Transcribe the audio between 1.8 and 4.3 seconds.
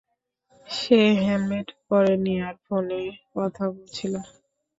পরেনি আর ফোনে কথা বলছিল।